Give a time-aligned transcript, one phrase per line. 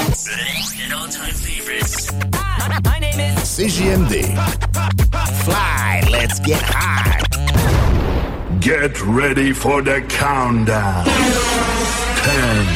[0.00, 2.12] And all-time favorites.
[2.84, 4.36] My name is CJMD.
[5.44, 7.20] Fly, let's get high.
[8.60, 11.04] Get ready for the countdown.
[11.04, 12.66] 10,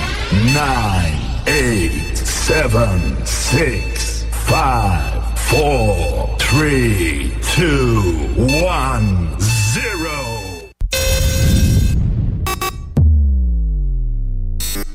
[0.53, 8.35] 9, 8, 7, 6, 5, 4, 3, 2,
[8.65, 10.33] 1, 0.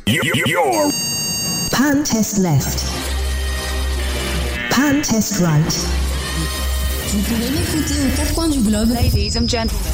[0.05, 0.91] You're
[1.77, 2.83] Pan test left.
[4.71, 5.87] Pan test right.
[7.09, 8.89] Vous pouvez m'écouter aux quatre coins du globe.
[8.89, 9.93] Ladies and gentlemen.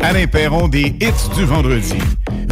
[0.00, 1.98] Alain Perron des hits du vendredi.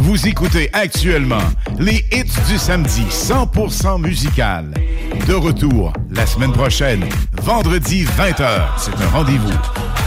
[0.03, 1.41] Vous écoutez actuellement
[1.79, 4.73] les hits du samedi 100% musical.
[5.27, 7.05] De retour la semaine prochaine,
[7.41, 8.65] vendredi 20h.
[8.77, 9.53] C'est un rendez-vous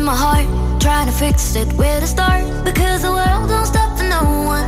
[0.05, 0.47] my heart,
[0.81, 2.45] trying to fix it where to start.
[2.65, 4.65] Because the world don't stop for no one.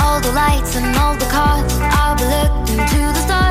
[0.00, 3.45] All the lights and all the cars, I'll be looking to the stars.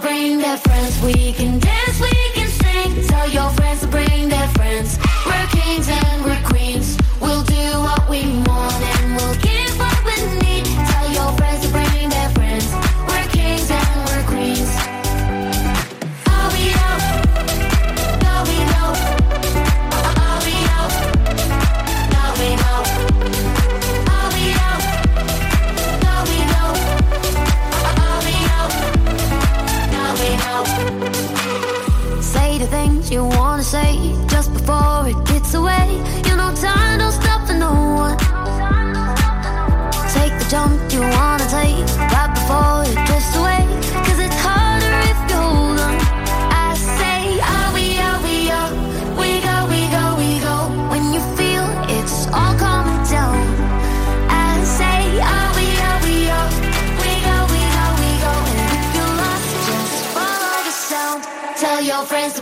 [0.00, 1.59] brain, that friends we can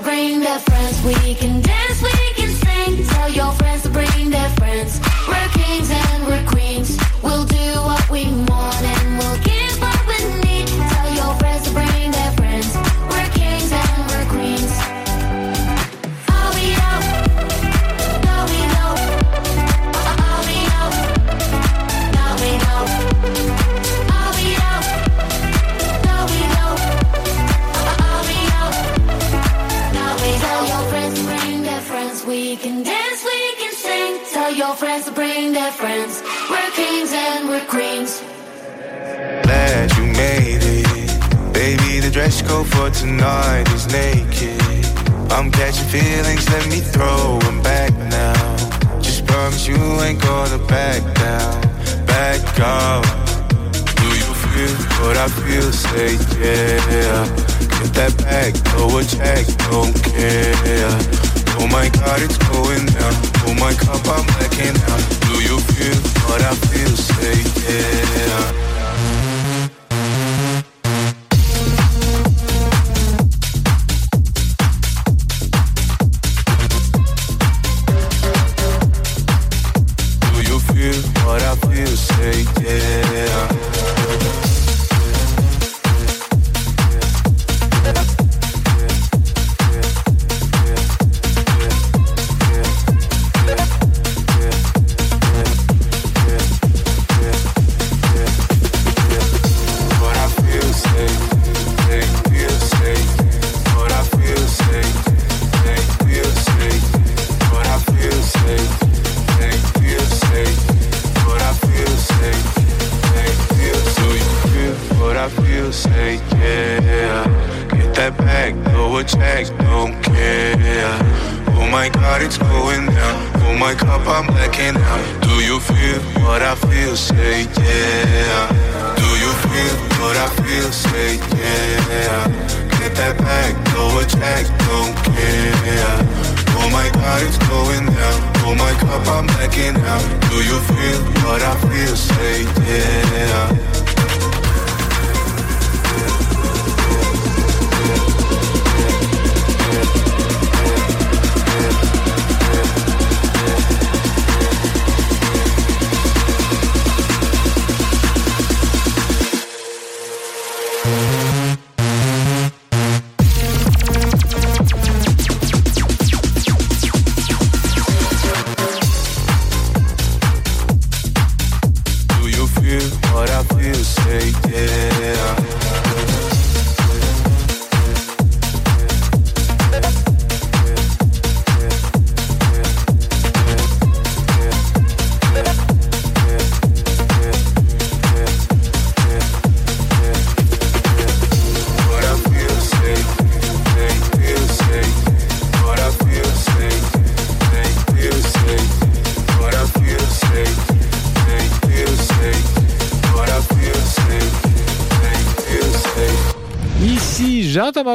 [0.09, 0.68] bring the
[35.73, 36.23] friends.
[36.51, 38.23] We're kings and we're queens.
[39.43, 41.53] Glad you made it.
[41.53, 44.61] Baby, the dress code for tonight is naked.
[45.33, 46.81] I'm catching feelings, let me
[47.63, 49.01] back now.
[49.01, 51.03] Just promise you ain't going back
[52.07, 53.05] back up.
[54.01, 55.71] Do you feel what I feel?
[55.73, 57.25] Say yeah.
[57.79, 61.18] Get that back, go attack, don't care.
[61.61, 63.15] Oh my god, it's going down.
[63.47, 65.05] Oh my cup, I'm blacking out.
[65.27, 66.95] Do you feel what I feel?
[66.97, 68.68] Say yeah.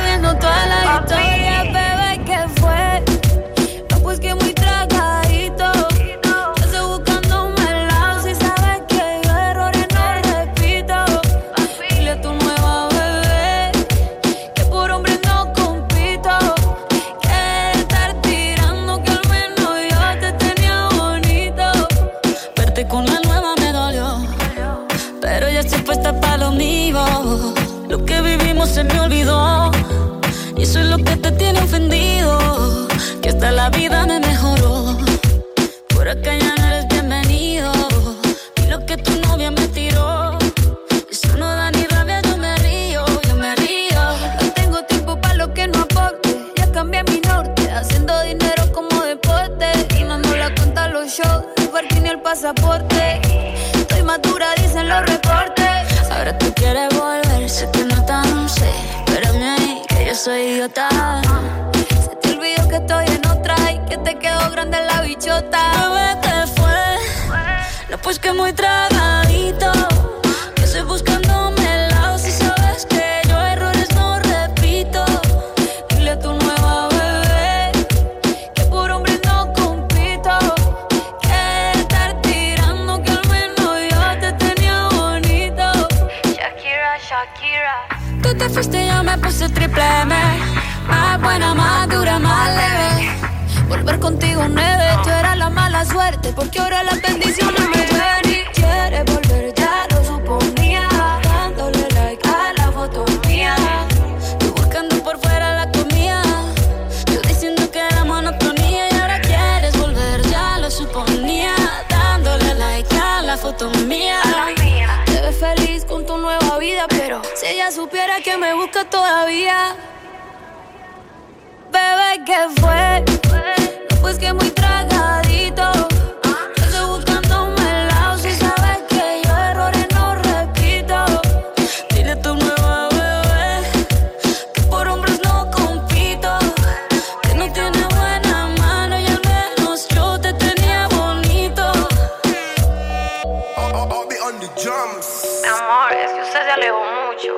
[144.63, 147.35] Mi Amor, es que usted se alejó mucho.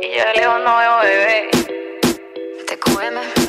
[0.00, 1.50] Y yo de lejos no veo bebé.
[2.66, 3.39] Te come.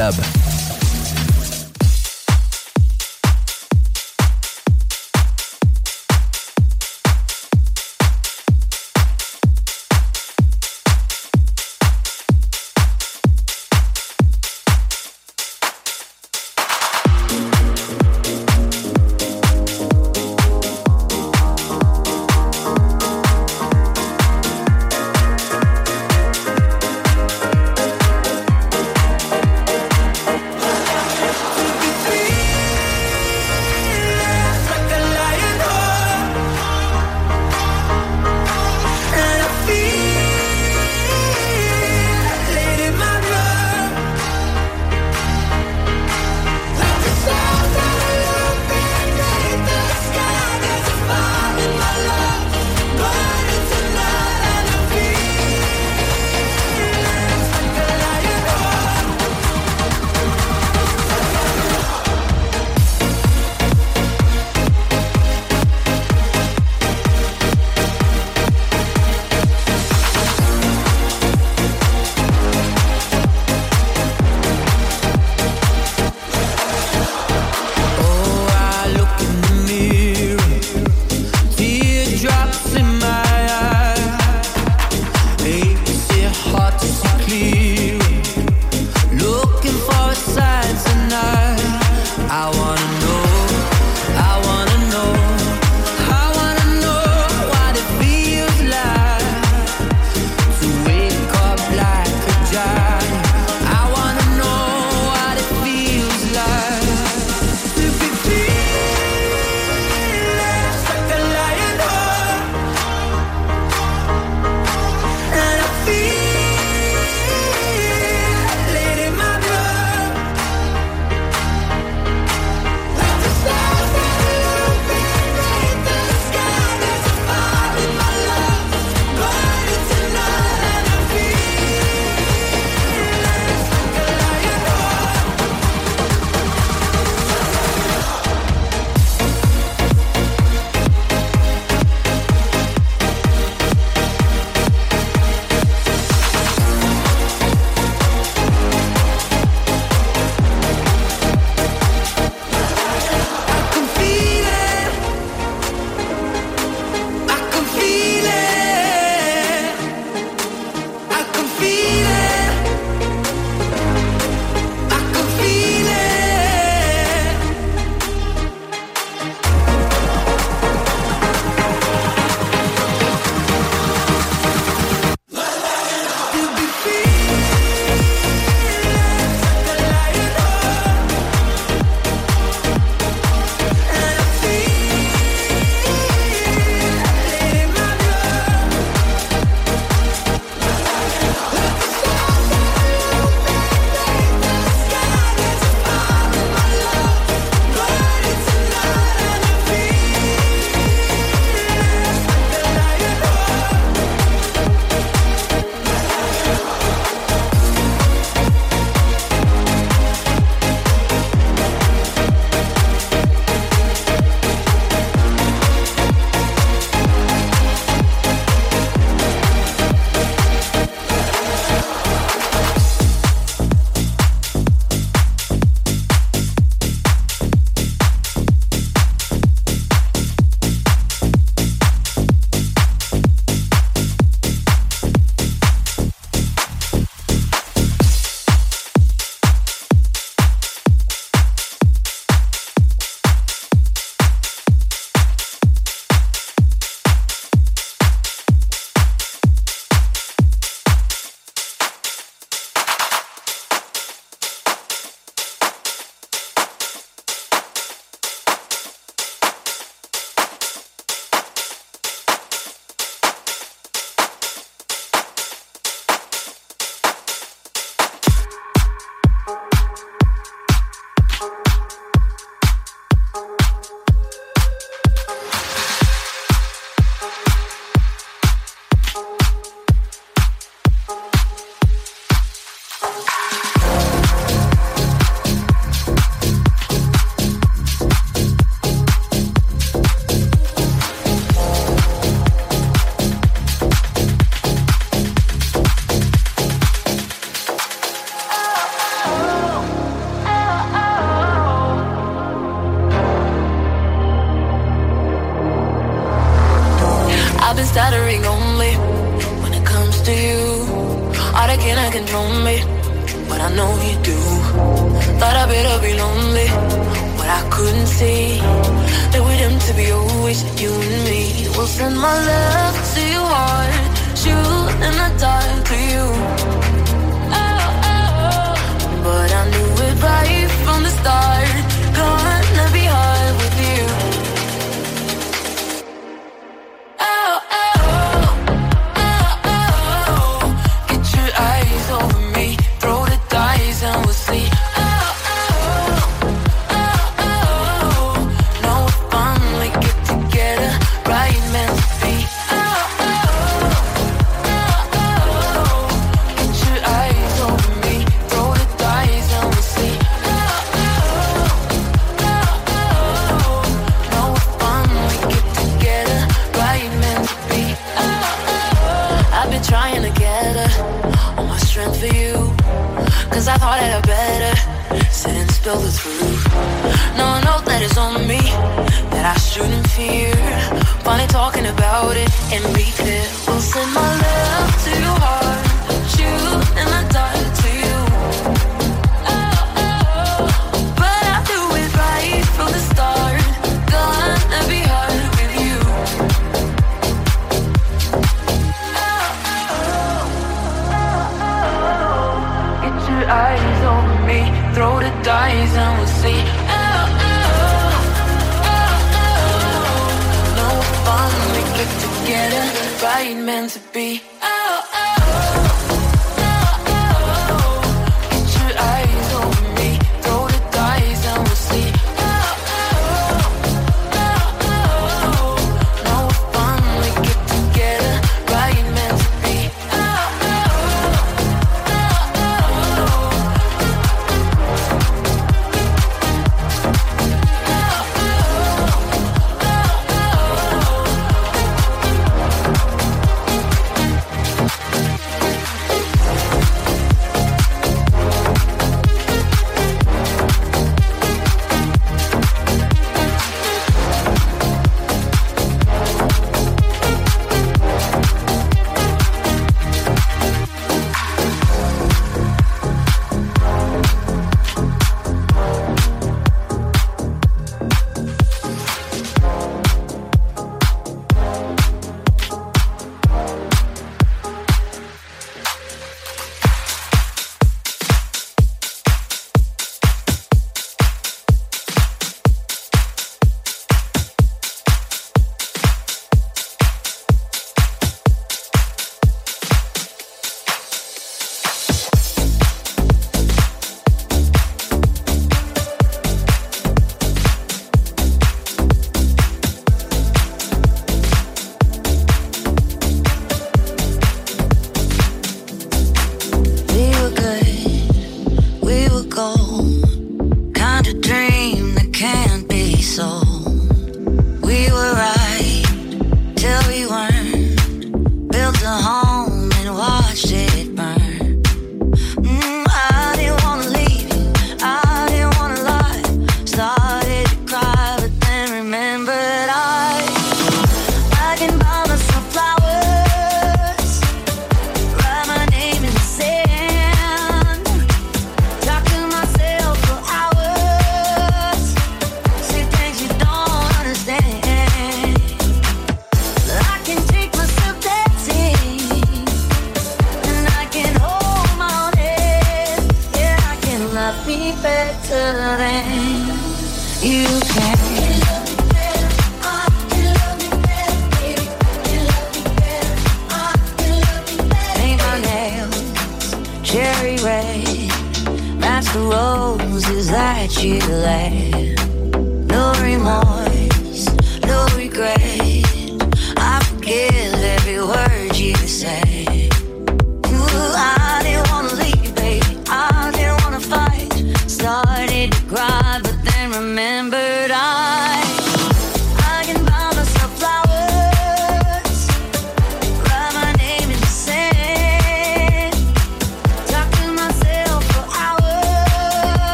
[0.00, 0.29] Club.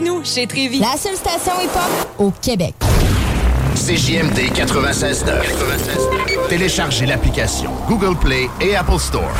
[0.00, 0.78] Avec nous chez Trévi.
[0.78, 2.74] La seule station hip-hop au Québec.
[3.74, 6.48] CJMD 96.9.
[6.48, 9.32] Téléchargez l'application Google Play et Apple Store.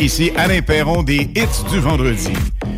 [0.00, 2.32] Ici Alain Perron des hits du vendredi.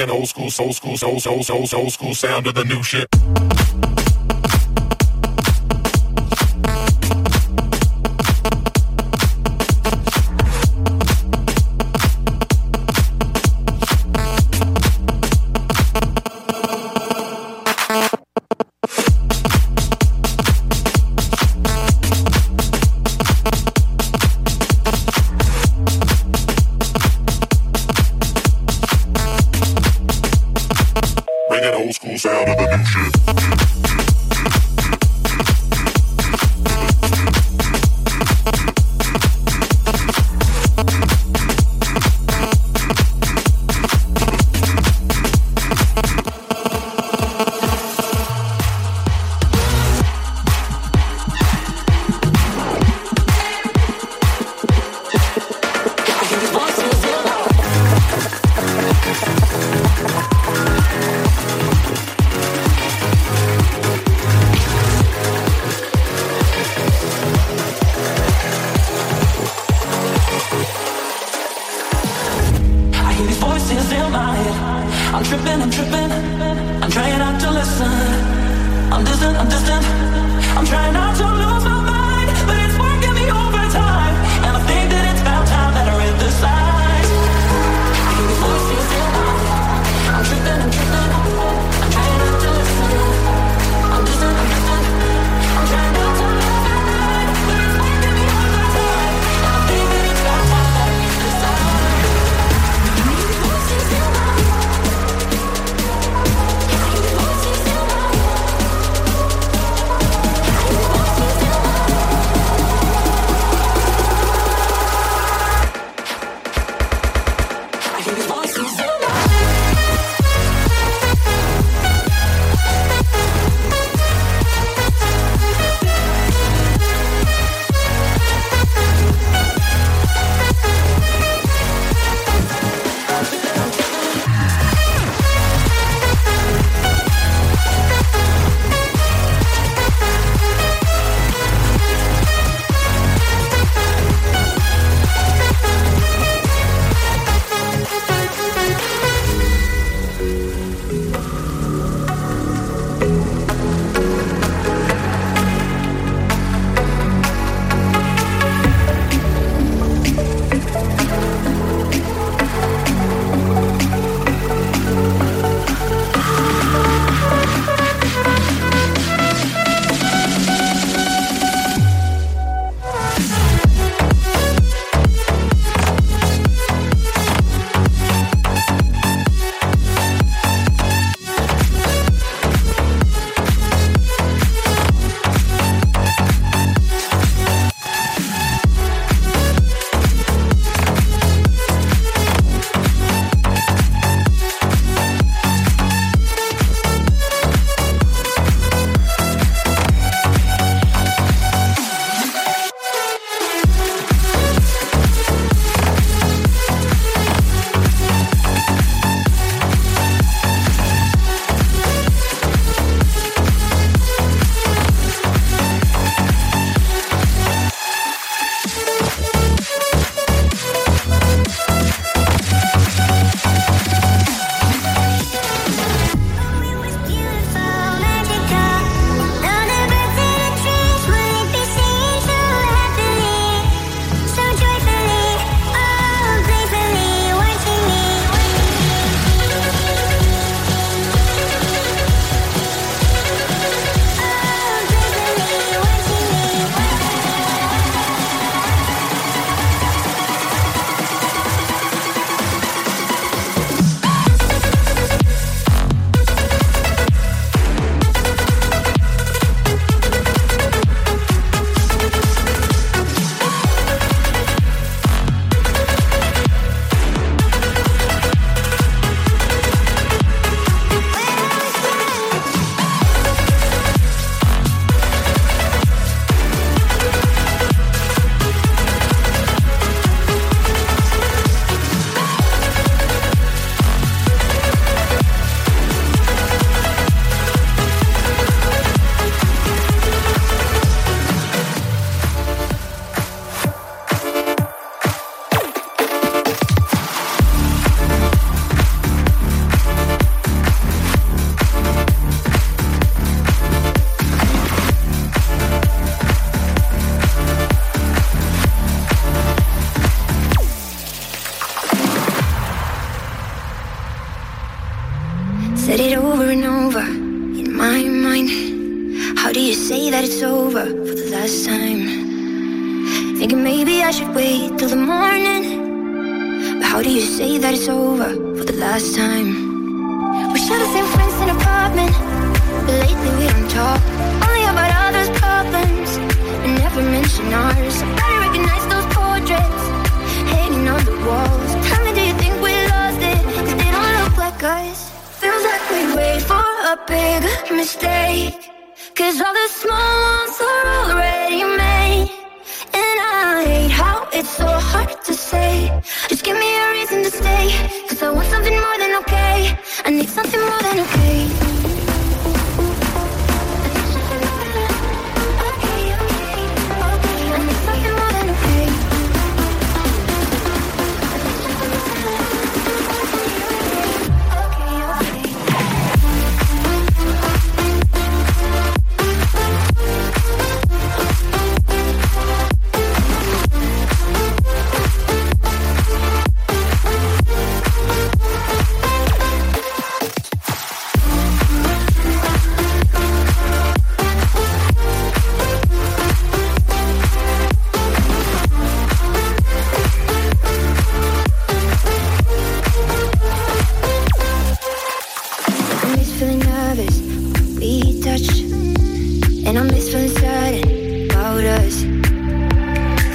[0.00, 3.19] bringing old school, soul school, soul, soul, soul, soul school sound to the new shit.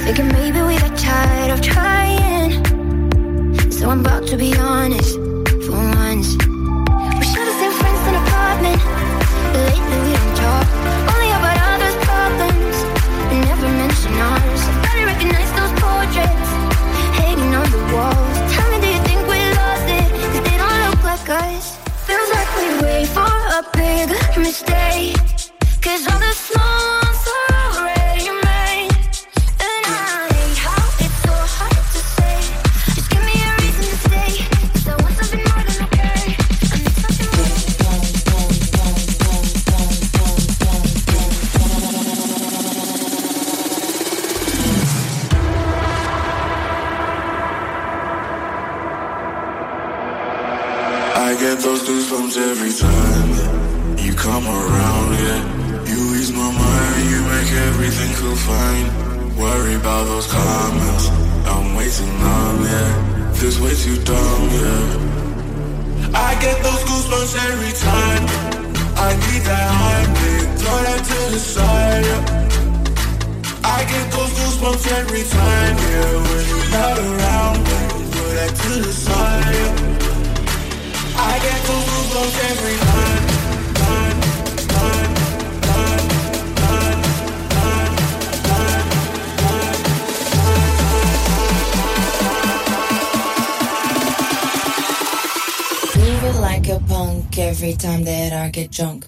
[0.06, 2.52] Thinking maybe we got tired of trying.
[3.72, 5.25] So I'm about to be honest.
[98.76, 99.06] junk.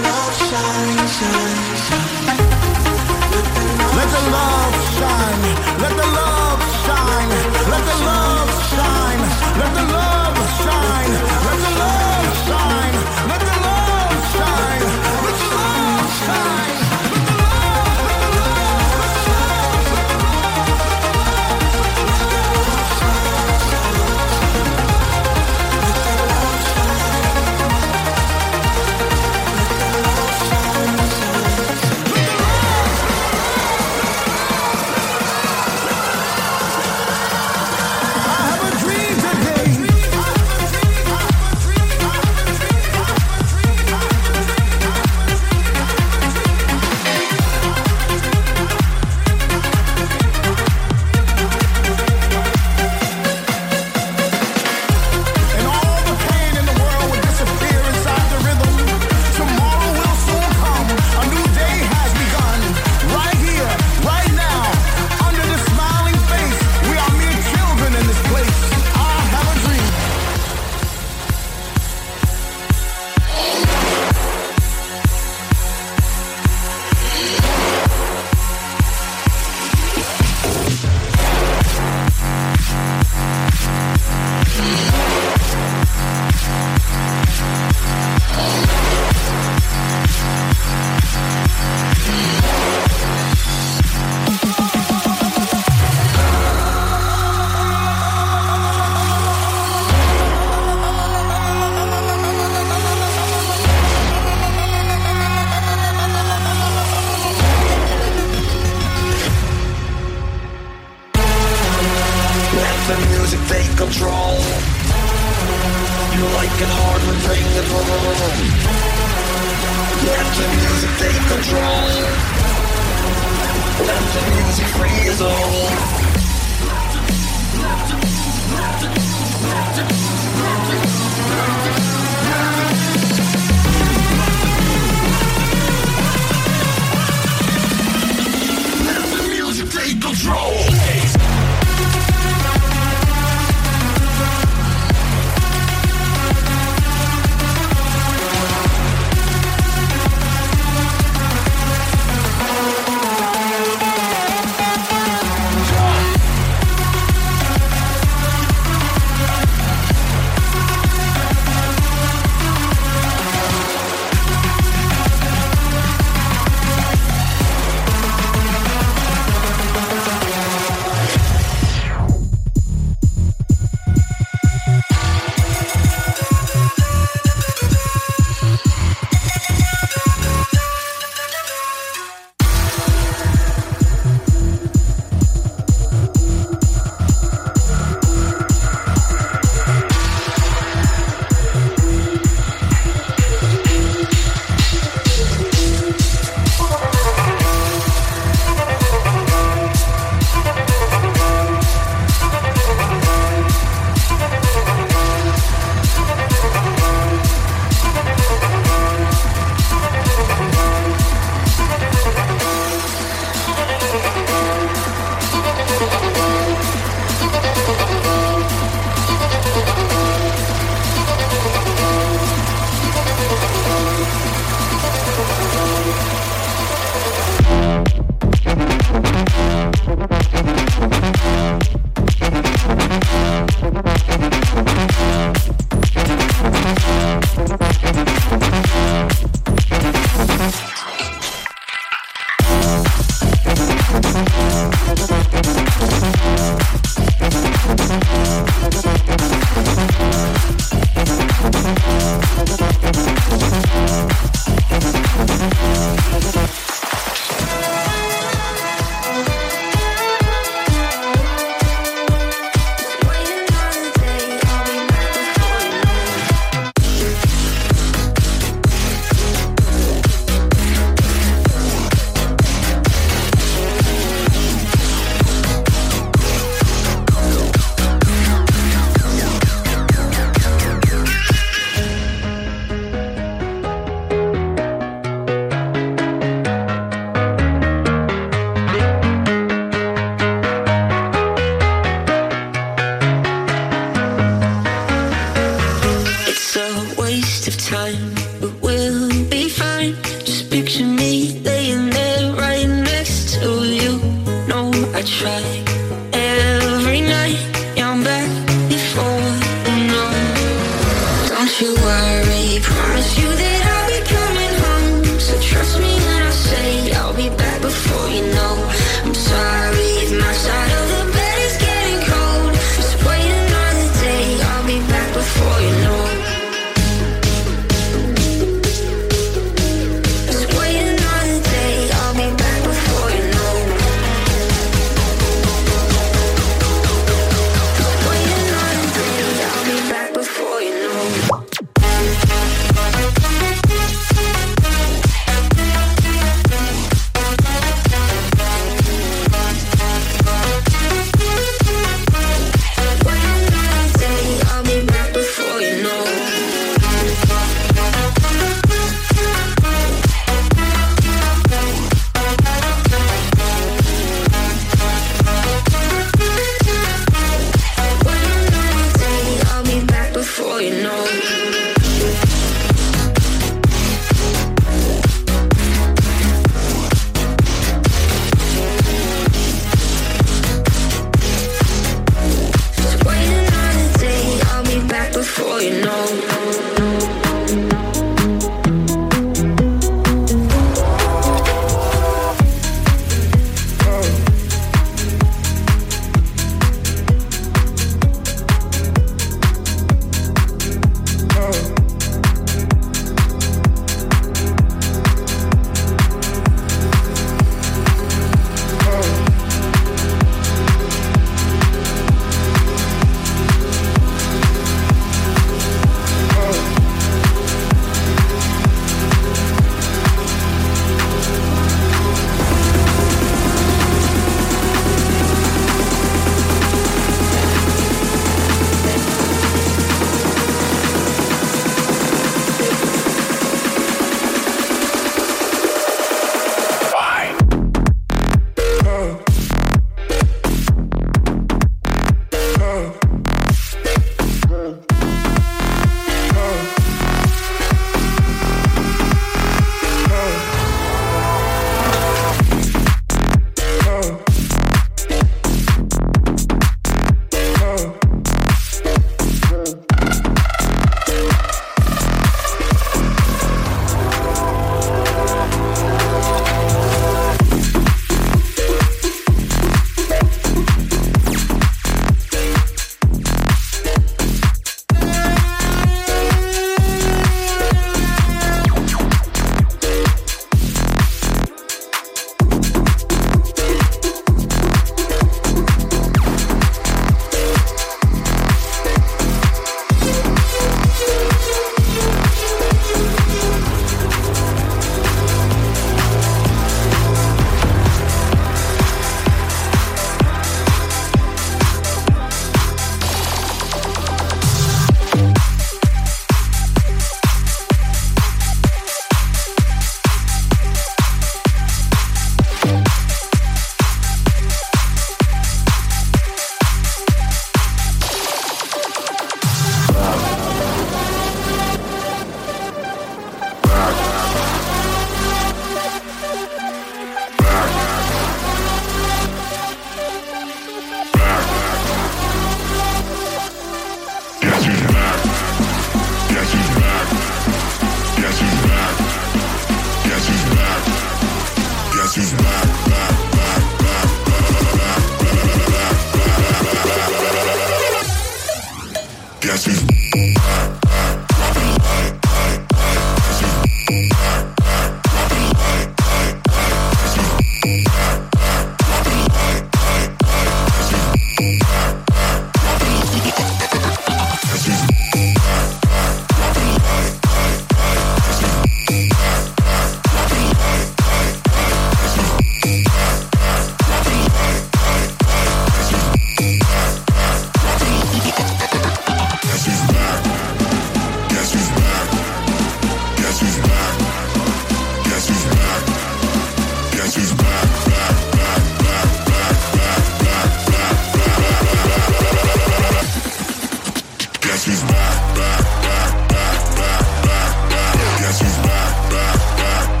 [594.51, 598.19] Guess who's back, back, back, back, back, back, back.
[598.19, 600.00] Guess who's back, back, back.